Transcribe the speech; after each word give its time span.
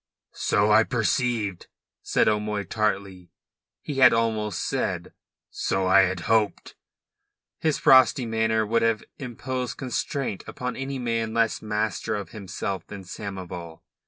"So 0.33 0.71
I 0.71 0.83
perceived," 0.83 1.67
said 2.01 2.27
O'Moy 2.27 2.63
tartly. 2.63 3.29
He 3.83 3.99
had 3.99 4.13
almost 4.13 4.63
said: 4.67 5.13
"So 5.51 5.85
I 5.85 6.01
had 6.01 6.21
hoped." 6.21 6.73
His 7.59 7.77
frosty 7.77 8.25
manner 8.25 8.65
would 8.65 8.81
have 8.81 9.03
imposed 9.19 9.77
constraint 9.77 10.43
upon 10.47 10.75
any 10.75 10.97
man 10.97 11.35
less 11.35 11.61
master 11.61 12.15
of 12.15 12.29
himself 12.29 12.87
than 12.87 13.03
Samoval. 13.03 13.83